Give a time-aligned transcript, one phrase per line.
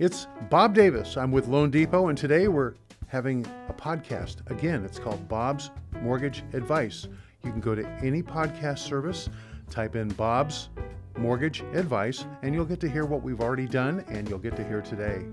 [0.00, 1.18] It's Bob Davis.
[1.18, 2.72] I'm with Loan Depot, and today we're
[3.08, 4.50] having a podcast.
[4.50, 7.06] Again, it's called Bob's Mortgage Advice.
[7.44, 9.28] You can go to any podcast service,
[9.68, 10.70] type in Bob's
[11.18, 14.66] Mortgage Advice, and you'll get to hear what we've already done and you'll get to
[14.66, 15.26] hear today.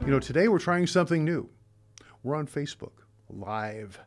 [0.00, 1.46] You know, today we're trying something new.
[2.22, 2.92] We're on Facebook
[3.28, 4.00] live.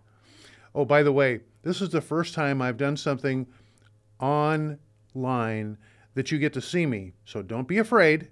[0.74, 3.46] Oh, by the way, this is the first time I've done something
[4.20, 4.80] online
[6.16, 8.30] that you get to see me, so don't be afraid.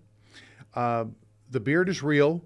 [0.73, 1.05] Uh,
[1.49, 2.43] the beard is real.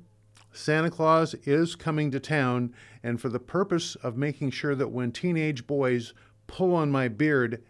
[0.51, 5.11] Santa Claus is coming to town, and for the purpose of making sure that when
[5.11, 6.13] teenage boys
[6.47, 7.63] pull on my beard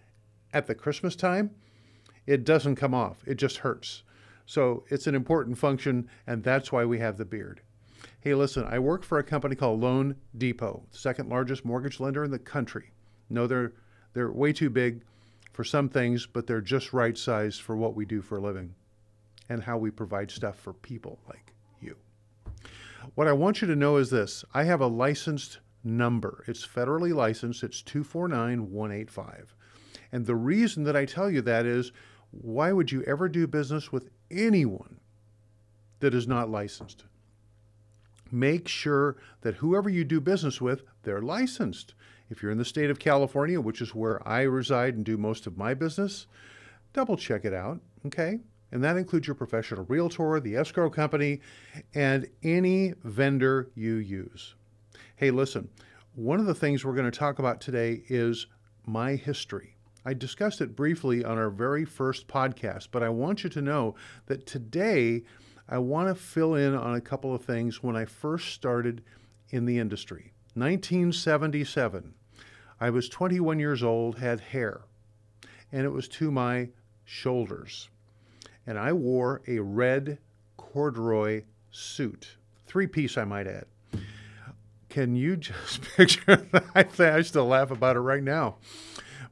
[0.54, 1.52] at the Christmas time,
[2.26, 3.24] it doesn't come off.
[3.28, 4.04] It just hurts.
[4.46, 7.62] So it's an important function, and that's why we have the beard.
[8.22, 12.32] Hey, listen, I work for a company called Loan Depot, second largest mortgage lender in
[12.32, 12.92] the country.
[13.30, 13.74] No, they're
[14.14, 15.04] they're way too big
[15.54, 18.74] for some things, but they're just right size for what we do for a living
[19.50, 21.96] and how we provide stuff for people like you.
[23.16, 26.44] What I want you to know is this I have a licensed number.
[26.48, 29.56] It's federally licensed, it's 249185.
[30.12, 31.92] And the reason that I tell you that is
[32.32, 35.00] why would you ever do business with anyone
[36.00, 37.06] that is not licensed?
[38.32, 41.96] Make sure that whoever you do business with, they're licensed.
[42.30, 45.48] If you're in the state of California, which is where I reside and do most
[45.48, 46.28] of my business,
[46.94, 48.40] double check it out, okay?
[48.72, 51.42] And that includes your professional realtor, the escrow company,
[51.96, 54.56] and any vendor you use.
[55.16, 55.70] Hey, listen,
[56.16, 58.48] one of the things we're going to talk about today is
[58.86, 59.76] my history.
[60.06, 63.96] I discussed it briefly on our very first podcast, but I want you to know
[64.28, 65.24] that today
[65.68, 69.04] I want to fill in on a couple of things when I first started
[69.50, 70.32] in the industry.
[70.56, 72.14] 1977.
[72.80, 74.82] I was 21 years old, had hair,
[75.72, 76.70] and it was to my
[77.04, 77.90] shoulders
[78.70, 80.20] and I wore a red
[80.56, 83.66] corduroy suit, three piece, I might add.
[84.90, 87.00] Can you just picture that?
[87.00, 88.58] I still laugh about it right now.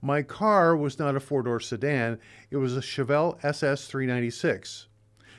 [0.02, 4.88] My car was not a four door sedan, it was a Chevelle SS 396.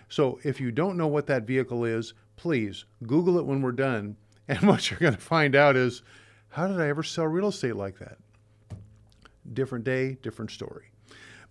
[0.08, 4.16] So if you don't know what that vehicle is, please Google it when we're done.
[4.50, 6.00] And what you're going to find out is
[6.48, 8.16] how did I ever sell real estate like that?
[9.52, 10.86] Different day, different story.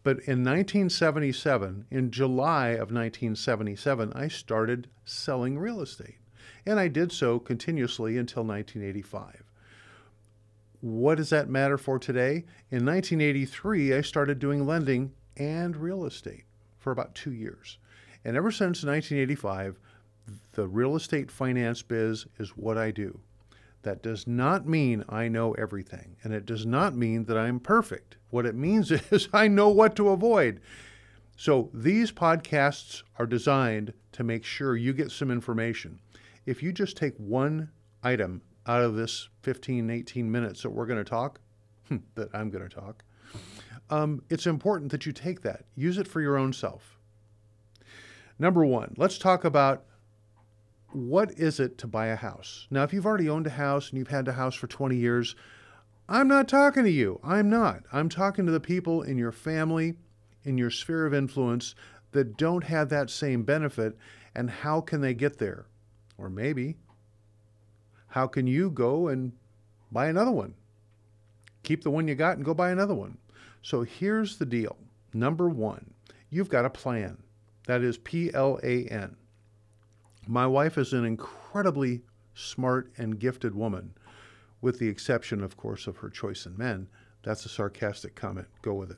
[0.07, 6.19] But in 1977, in July of 1977, I started selling real estate.
[6.65, 9.43] And I did so continuously until 1985.
[10.79, 12.45] What does that matter for today?
[12.71, 16.45] In 1983, I started doing lending and real estate
[16.77, 17.77] for about two years.
[18.23, 19.77] And ever since 1985,
[20.53, 23.19] the real estate finance biz is what I do.
[23.83, 28.17] That does not mean I know everything, and it does not mean that I'm perfect.
[28.29, 30.59] What it means is I know what to avoid.
[31.35, 35.99] So these podcasts are designed to make sure you get some information.
[36.45, 37.69] If you just take one
[38.03, 41.39] item out of this 15, 18 minutes that we're going to talk,
[42.15, 43.03] that I'm going to talk,
[43.89, 45.65] um, it's important that you take that.
[45.75, 46.97] Use it for your own self.
[48.39, 49.85] Number one, let's talk about
[50.97, 52.67] what is it to buy a house?
[52.71, 55.35] Now, if you've already owned a house and you've had a house for 20 years,
[56.09, 57.19] I'm not talking to you.
[57.23, 57.83] I'm not.
[57.93, 59.95] I'm talking to the people in your family,
[60.43, 61.75] in your sphere of influence
[62.13, 63.97] that don't have that same benefit,
[64.33, 65.67] and how can they get there?
[66.17, 66.77] Or maybe,
[68.07, 69.33] how can you go and
[69.91, 70.55] buy another one?
[71.61, 73.17] Keep the one you got and go buy another one.
[73.61, 74.77] So here's the deal.
[75.13, 75.93] Number one,
[76.29, 77.17] you've got a plan.
[77.67, 79.17] That is P L A N.
[80.27, 82.01] My wife is an incredibly
[82.33, 83.93] smart and gifted woman,
[84.61, 86.89] with the exception, of course, of her choice in men.
[87.23, 88.47] That's a sarcastic comment.
[88.61, 88.97] Go with it.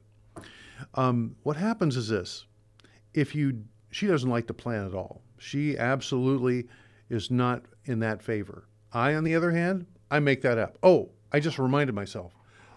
[0.95, 2.45] Um, what happens is this:
[3.13, 5.21] if you, she doesn't like to plan at all.
[5.37, 6.67] She absolutely
[7.09, 8.67] is not in that favor.
[8.91, 10.77] I, on the other hand, I make that up.
[10.83, 12.33] Oh, I just reminded myself.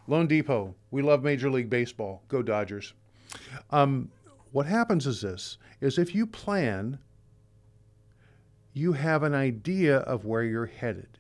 [0.07, 2.23] Loan Depot, we love Major League Baseball.
[2.29, 2.93] Go Dodgers.
[3.71, 4.11] Um,
[4.53, 6.99] what happens is this: is if you plan
[8.73, 11.19] you have an idea of where you're headed.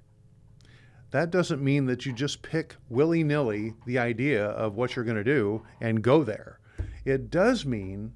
[1.11, 5.19] That doesn't mean that you just pick willy nilly the idea of what you're going
[5.19, 6.59] to do and go there.
[7.05, 8.15] It does mean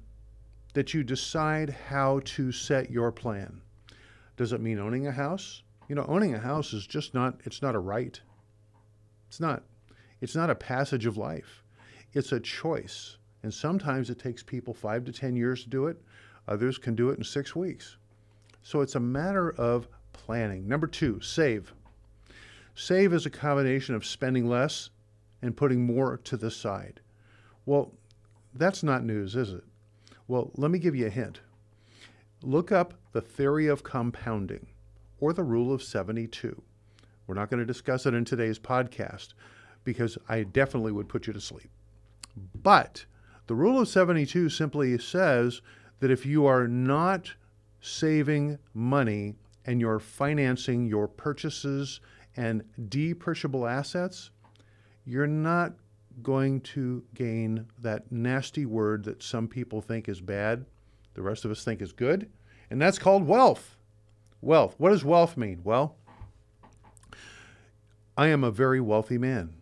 [0.73, 3.61] that you decide how to set your plan.
[4.35, 5.61] Does it mean owning a house?
[5.87, 8.19] You know, owning a house is just not, it's not a right.
[9.27, 9.63] It's not.
[10.19, 11.63] It's not a passage of life.
[12.13, 13.17] It's a choice.
[13.43, 16.01] And sometimes it takes people five to 10 years to do it.
[16.47, 17.97] Others can do it in six weeks.
[18.67, 20.67] So it's a matter of planning.
[20.67, 21.73] Number two, save.
[22.75, 24.89] Save is a combination of spending less
[25.41, 26.99] and putting more to the side.
[27.65, 27.93] Well,
[28.53, 29.63] that's not news, is it?
[30.27, 31.39] Well, let me give you a hint.
[32.43, 34.67] look up the theory of compounding
[35.21, 36.61] or the rule of 72.
[37.25, 39.29] We're not going to discuss it in today's podcast
[39.85, 41.69] because I definitely would put you to sleep.
[42.53, 43.05] But
[43.47, 45.61] the rule of 72 simply says
[46.01, 47.33] that if you are not
[47.81, 49.35] saving money
[49.65, 51.99] and you're financing your purchases
[52.35, 54.31] and depreciable assets,
[55.05, 55.73] you're not
[56.23, 60.65] going to gain that nasty word that some people think is bad,
[61.13, 62.29] the rest of us think is good,
[62.69, 63.75] and that's called wealth.
[64.41, 64.75] Wealth.
[64.77, 65.61] What does wealth mean?
[65.63, 65.95] Well,
[68.17, 69.53] I am a very wealthy man.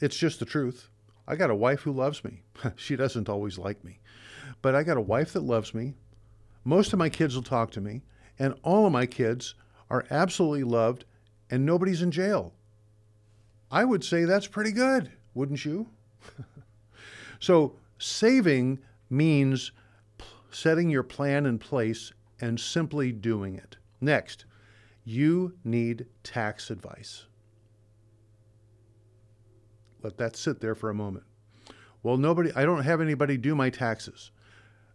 [0.00, 0.88] It's just the truth.
[1.26, 2.42] I got a wife who loves me.
[2.76, 4.00] she doesn't always like me,
[4.60, 5.94] but I got a wife that loves me.
[6.64, 8.02] Most of my kids will talk to me,
[8.38, 9.54] and all of my kids
[9.90, 11.04] are absolutely loved,
[11.50, 12.52] and nobody's in jail.
[13.70, 15.88] I would say that's pretty good, wouldn't you?
[17.40, 18.78] so, saving
[19.10, 19.72] means
[20.50, 23.76] setting your plan in place and simply doing it.
[24.00, 24.44] Next,
[25.04, 27.24] you need tax advice.
[30.02, 31.24] Let that sit there for a moment.
[32.02, 34.32] Well, nobody, I don't have anybody do my taxes.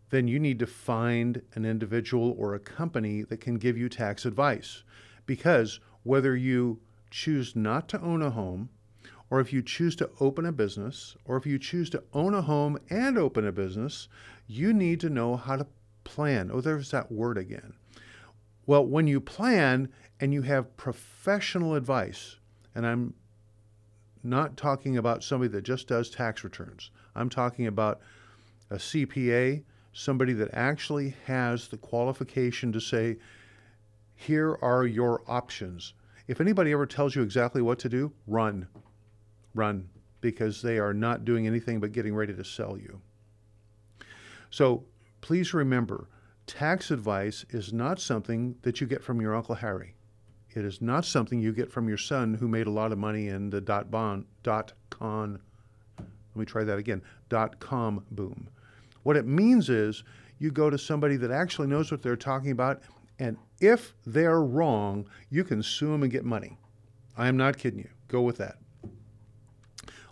[0.09, 4.25] Then you need to find an individual or a company that can give you tax
[4.25, 4.83] advice.
[5.25, 6.79] Because whether you
[7.11, 8.69] choose not to own a home,
[9.29, 12.41] or if you choose to open a business, or if you choose to own a
[12.41, 14.07] home and open a business,
[14.47, 15.67] you need to know how to
[16.05, 16.49] plan.
[16.53, 17.73] Oh, there's that word again.
[18.65, 19.89] Well, when you plan
[20.19, 22.37] and you have professional advice,
[22.73, 23.13] and I'm
[24.23, 27.99] not talking about somebody that just does tax returns, I'm talking about
[28.69, 29.63] a CPA,
[29.93, 33.17] somebody that actually has the qualification to say,
[34.15, 35.93] here are your options.
[36.27, 38.67] If anybody ever tells you exactly what to do, run.
[39.55, 39.89] Run,
[40.21, 43.01] because they are not doing anything but getting ready to sell you.
[44.49, 44.83] So
[45.21, 46.09] please remember
[46.45, 49.95] tax advice is not something that you get from your Uncle Harry.
[50.51, 53.27] It is not something you get from your son who made a lot of money
[53.27, 55.39] in the dot bond dot con
[55.97, 58.49] let me try that again dot com boom.
[59.07, 60.03] What it means is
[60.37, 62.81] you go to somebody that actually knows what they're talking about
[63.19, 66.57] and if they're wrong, you can sue them and get money.
[67.15, 67.89] I am not kidding you.
[68.09, 68.57] Go with that.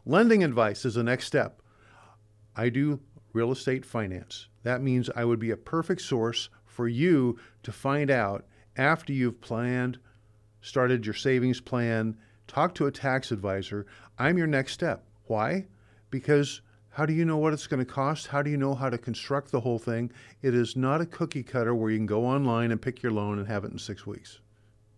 [0.06, 1.62] Lending advice is the next step.
[2.56, 3.02] I do
[3.34, 4.48] real estate finance.
[4.64, 8.46] That means I would be a perfect source for you to find out
[8.78, 10.00] after you've planned,
[10.62, 12.16] started your savings plan,
[12.48, 13.88] talk to a tax advisor.
[14.18, 15.04] I'm your next step.
[15.26, 15.66] Why?
[16.12, 16.62] Because
[16.96, 18.28] how do you know what it's going to cost?
[18.28, 20.14] How do you know how to construct the whole thing?
[20.42, 23.38] It is not a cookie cutter where you can go online and pick your loan
[23.38, 24.40] and have it in six weeks.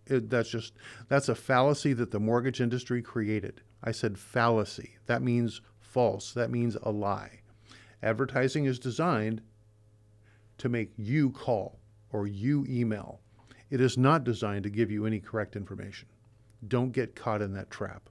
[0.06, 0.74] It, that's just
[1.08, 3.62] that's a fallacy that the mortgage industry created.
[3.82, 4.96] I said fallacy.
[5.06, 6.32] That means false.
[6.34, 7.40] That means a lie.
[8.00, 9.42] Advertising is designed
[10.58, 11.80] to make you call
[12.12, 13.22] or you email.
[13.70, 16.06] It is not designed to give you any correct information.
[16.68, 18.08] Don't get caught in that trap.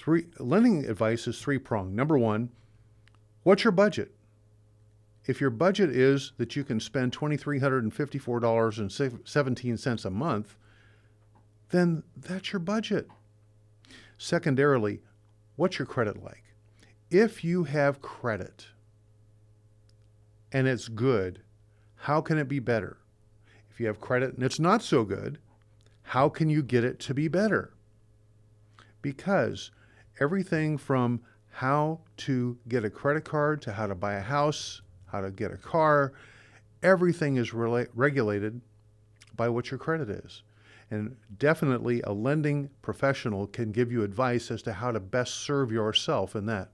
[0.00, 1.94] Three lending advice is three pronged.
[1.94, 2.48] Number one,
[3.42, 4.14] what's your budget?
[5.26, 10.56] If your budget is that you can spend $2,354.17 a month,
[11.68, 13.08] then that's your budget.
[14.16, 15.02] Secondarily,
[15.56, 16.44] what's your credit like?
[17.10, 18.68] If you have credit,
[20.50, 21.42] and it's good,
[21.94, 22.96] how can it be better?
[23.70, 25.40] If you have credit and it's not so good,
[26.04, 27.74] how can you get it to be better?
[29.02, 29.70] Because
[30.20, 35.20] everything from how to get a credit card to how to buy a house, how
[35.20, 36.12] to get a car,
[36.82, 38.60] everything is rela- regulated
[39.34, 40.42] by what your credit is.
[40.90, 45.70] And definitely a lending professional can give you advice as to how to best serve
[45.72, 46.70] yourself in that.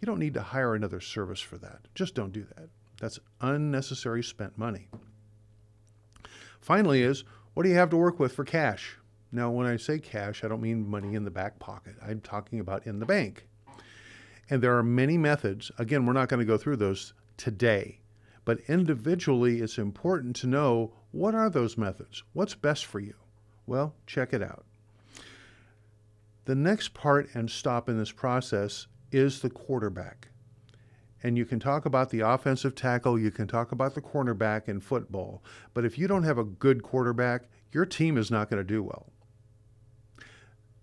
[0.00, 1.80] You don't need to hire another service for that.
[1.94, 2.68] Just don't do that.
[3.00, 4.88] That's unnecessary spent money.
[6.60, 7.24] Finally, is
[7.54, 8.97] what do you have to work with for cash?
[9.30, 11.94] Now, when I say cash, I don't mean money in the back pocket.
[12.02, 13.46] I'm talking about in the bank.
[14.50, 15.70] And there are many methods.
[15.78, 18.00] Again, we're not going to go through those today.
[18.44, 22.22] But individually, it's important to know what are those methods?
[22.32, 23.14] What's best for you?
[23.66, 24.64] Well, check it out.
[26.46, 30.28] The next part and stop in this process is the quarterback
[31.22, 34.80] and you can talk about the offensive tackle, you can talk about the cornerback in
[34.80, 35.42] football,
[35.74, 38.82] but if you don't have a good quarterback, your team is not going to do
[38.82, 39.06] well.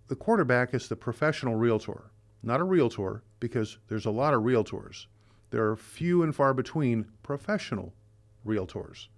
[0.08, 2.10] The quarterback is the professional realtor,
[2.42, 5.06] not a realtor, because there's a lot of realtors.
[5.50, 7.92] There are few and far between professional
[8.46, 9.08] realtors.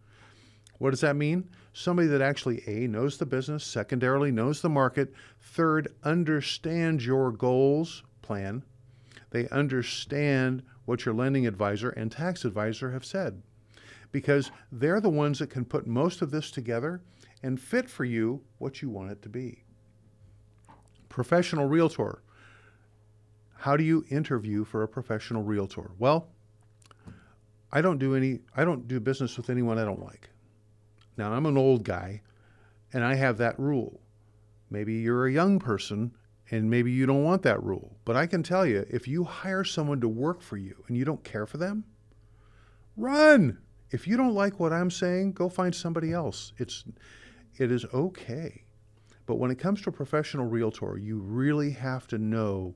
[0.78, 1.50] What does that mean?
[1.72, 8.02] Somebody that actually A, knows the business, secondarily, knows the market, third, understands your goals
[8.22, 8.62] plan,
[9.30, 13.42] they understand what your lending advisor and tax advisor have said.
[14.12, 17.00] because they're the ones that can put most of this together
[17.42, 19.64] and fit for you what you want it to be.
[21.18, 22.22] Professional realtor.
[23.56, 25.90] How do you interview for a professional realtor?
[25.98, 26.28] Well,
[27.72, 30.30] I don't do any I don't do business with anyone I don't like.
[31.16, 32.22] Now, I'm an old guy
[32.92, 34.00] and I have that rule.
[34.70, 36.12] Maybe you're a young person
[36.52, 37.96] and maybe you don't want that rule.
[38.04, 41.04] But I can tell you, if you hire someone to work for you and you
[41.04, 41.82] don't care for them,
[42.96, 43.58] run.
[43.90, 46.52] If you don't like what I'm saying, go find somebody else.
[46.58, 46.84] It's
[47.56, 48.66] it is okay.
[49.28, 52.74] But when it comes to a professional realtor, you really have to know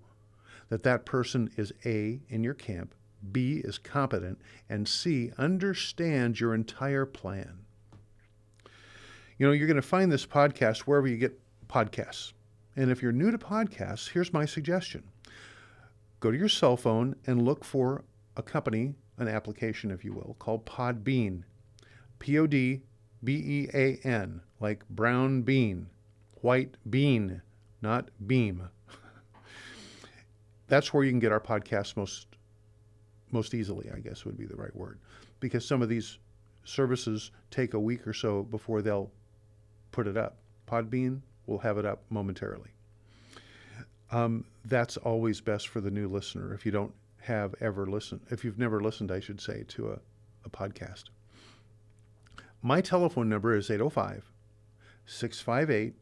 [0.68, 2.94] that that person is A in your camp,
[3.32, 7.60] B is competent, and C understands your entire plan.
[9.38, 12.34] You know, you're going to find this podcast wherever you get podcasts.
[12.76, 15.04] And if you're new to podcasts, here's my suggestion
[16.20, 18.04] go to your cell phone and look for
[18.36, 21.44] a company, an application, if you will, called Podbean.
[22.18, 22.82] P O D
[23.24, 25.86] B E A N, like brown bean,
[26.42, 27.40] white bean,
[27.80, 28.68] not beam.
[30.68, 32.26] That's where you can get our podcasts most
[33.30, 34.98] most easily, I guess would be the right word,
[35.40, 36.18] because some of these
[36.64, 39.10] services take a week or so before they'll
[39.90, 40.36] put it up.
[40.68, 42.70] Podbean will have it up momentarily.
[44.10, 48.44] Um, that's always best for the new listener if you don't have ever listened, if
[48.44, 49.98] you've never listened, I should say, to a,
[50.44, 51.04] a podcast.
[52.60, 54.30] My telephone number is 805
[55.06, 55.94] 658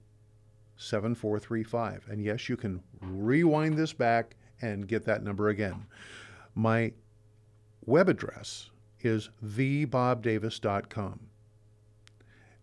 [0.80, 2.06] 7435.
[2.08, 5.86] And yes, you can rewind this back and get that number again.
[6.54, 6.92] My
[7.84, 8.70] web address
[9.00, 11.20] is thebobdavis.com.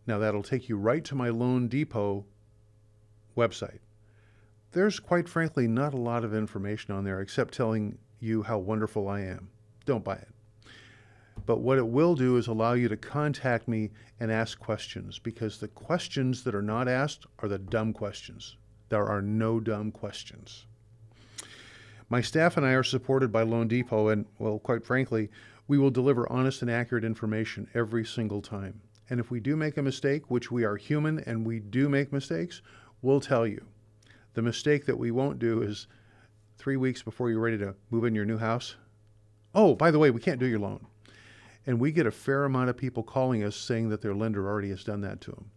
[0.05, 2.25] Now, that'll take you right to my Loan Depot
[3.35, 3.79] website.
[4.71, 9.07] There's quite frankly not a lot of information on there except telling you how wonderful
[9.07, 9.49] I am.
[9.85, 10.29] Don't buy it.
[11.47, 15.57] But what it will do is allow you to contact me and ask questions because
[15.57, 18.57] the questions that are not asked are the dumb questions.
[18.89, 20.65] There are no dumb questions.
[22.09, 25.29] My staff and I are supported by Loan Depot, and, well, quite frankly,
[25.69, 28.81] we will deliver honest and accurate information every single time.
[29.09, 32.11] And if we do make a mistake, which we are human and we do make
[32.11, 32.61] mistakes,
[33.01, 33.65] we'll tell you.
[34.33, 35.87] The mistake that we won't do is
[36.57, 38.75] three weeks before you're ready to move in your new house.
[39.55, 40.85] Oh, by the way, we can't do your loan.
[41.67, 44.69] And we get a fair amount of people calling us saying that their lender already
[44.69, 45.51] has done that to them.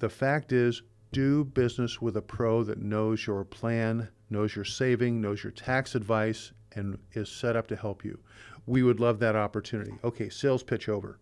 [0.00, 5.20] The fact is, do business with a pro that knows your plan, knows your saving,
[5.20, 8.18] knows your tax advice, and is set up to help you.
[8.66, 9.92] We would love that opportunity.
[10.02, 11.20] Okay, sales pitch over.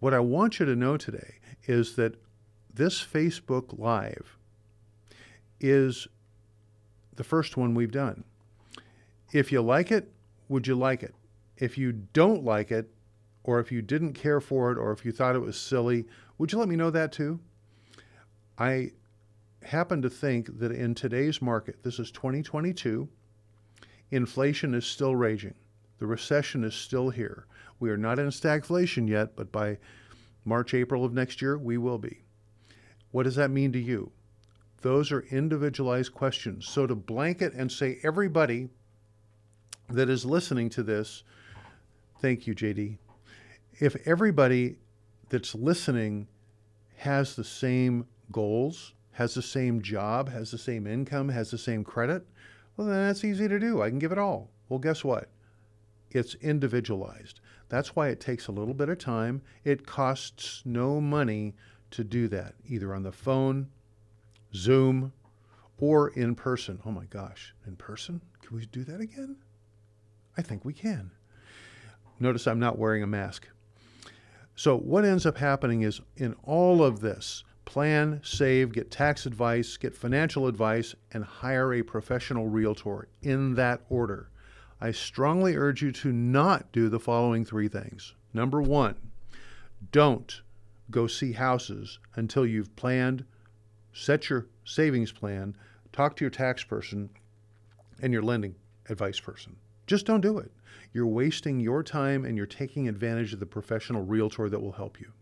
[0.00, 1.36] What I want you to know today
[1.66, 2.16] is that
[2.74, 4.36] this Facebook Live
[5.60, 6.06] is
[7.16, 8.24] the first one we've done.
[9.32, 10.12] If you like it,
[10.48, 11.14] would you like it?
[11.56, 12.90] If you don't like it,
[13.44, 16.06] or if you didn't care for it, or if you thought it was silly,
[16.38, 17.40] would you let me know that too?
[18.58, 18.92] I
[19.62, 23.08] happen to think that in today's market, this is 2022,
[24.10, 25.54] inflation is still raging.
[25.98, 27.46] The recession is still here.
[27.80, 29.78] We are not in stagflation yet, but by
[30.44, 32.22] March, April of next year, we will be.
[33.10, 34.12] What does that mean to you?
[34.82, 36.66] Those are individualized questions.
[36.66, 38.68] So to blanket and say everybody
[39.88, 41.22] that is listening to this,
[42.24, 42.96] thank you, JD.
[43.80, 44.76] If everybody
[45.28, 46.26] that's listening
[46.96, 51.84] has the same goals, has the same job, has the same income, has the same
[51.84, 52.26] credit,
[52.78, 53.82] well, then that's easy to do.
[53.82, 54.48] I can give it all.
[54.70, 55.28] Well, guess what?
[56.12, 57.40] It's individualized.
[57.68, 59.42] That's why it takes a little bit of time.
[59.62, 61.54] It costs no money
[61.90, 63.68] to do that, either on the phone,
[64.54, 65.12] Zoom,
[65.76, 66.80] or in person.
[66.86, 68.22] Oh my gosh, in person?
[68.40, 69.36] Can we do that again?
[70.38, 71.10] I think we can.
[72.20, 73.48] Notice I'm not wearing a mask.
[74.56, 79.76] So, what ends up happening is in all of this, plan, save, get tax advice,
[79.76, 84.28] get financial advice, and hire a professional realtor in that order.
[84.80, 88.14] I strongly urge you to not do the following three things.
[88.32, 88.96] Number one,
[89.90, 90.42] don't
[90.90, 93.24] go see houses until you've planned,
[93.92, 95.56] set your savings plan,
[95.92, 97.10] talk to your tax person
[98.02, 98.54] and your lending
[98.88, 99.56] advice person.
[99.86, 100.50] Just don't do it.
[100.94, 105.00] You're wasting your time and you're taking advantage of the professional realtor that will help
[105.00, 105.12] you.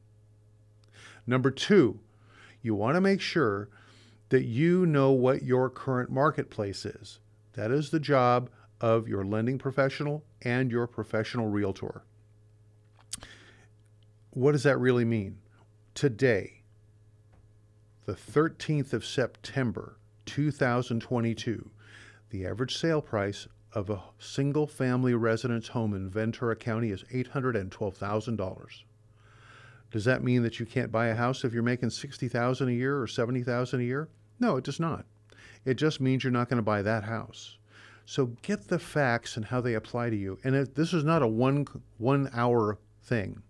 [1.27, 1.99] Number two,
[2.61, 3.71] you want to make sure
[4.29, 7.21] that you know what your current marketplace is.
[7.55, 8.51] That is the job
[8.83, 12.03] of your lending professional and your professional realtor.
[14.31, 15.39] What does that really mean?
[15.95, 16.63] Today,
[18.05, 21.71] the 13th of September, 2022,
[22.31, 28.83] the average sale price of a single family residence home in Ventura County is $812,000.
[29.91, 33.01] Does that mean that you can't buy a house if you're making 60,000 a year
[33.01, 34.09] or 70,000 a year?
[34.41, 35.05] No, it does not.
[35.65, 37.59] It just means you're not going to buy that house.
[38.05, 40.39] So get the facts and how they apply to you.
[40.45, 41.67] And it, this is not a one
[41.99, 43.43] one hour thing.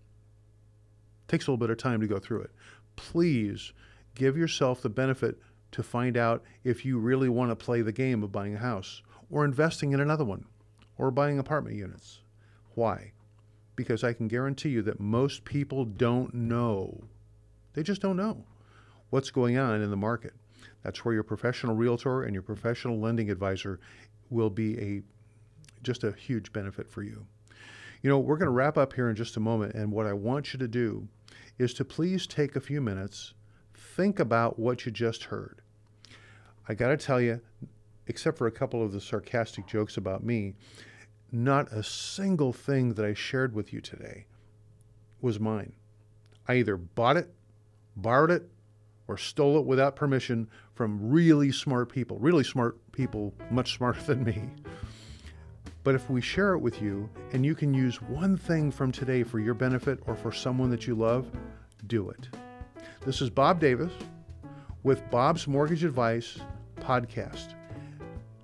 [1.22, 2.50] It takes a little bit of time to go through it.
[2.96, 3.72] Please
[4.14, 5.38] give yourself the benefit
[5.70, 9.02] to find out if you really want to play the game of buying a house
[9.32, 10.44] or investing in another one
[10.98, 12.20] or buying apartment units.
[12.74, 13.12] Why?
[13.74, 17.04] Because I can guarantee you that most people don't know.
[17.72, 18.44] They just don't know
[19.10, 20.34] what's going on in the market.
[20.84, 23.80] That's where your professional realtor and your professional lending advisor
[24.30, 25.02] will be a
[25.82, 27.26] just a huge benefit for you.
[28.02, 30.12] You know, we're going to wrap up here in just a moment and what I
[30.12, 31.08] want you to do
[31.58, 33.34] is to please take a few minutes,
[33.74, 35.60] think about what you just heard.
[36.68, 37.40] I got to tell you,
[38.06, 40.54] except for a couple of the sarcastic jokes about me,
[41.30, 44.26] not a single thing that I shared with you today
[45.20, 45.72] was mine.
[46.46, 47.32] I either bought it,
[47.96, 48.50] borrowed it,
[49.08, 54.24] or stole it without permission from really smart people, really smart people, much smarter than
[54.24, 54.50] me.
[55.84, 59.22] But if we share it with you and you can use one thing from today
[59.22, 61.30] for your benefit or for someone that you love,
[61.86, 62.28] do it.
[63.04, 63.92] This is Bob Davis
[64.84, 66.38] with Bob's Mortgage Advice
[66.76, 67.54] podcast.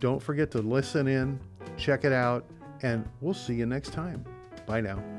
[0.01, 1.41] Don't forget to listen in,
[1.77, 2.45] check it out,
[2.83, 4.25] and we'll see you next time.
[4.67, 5.18] Bye now.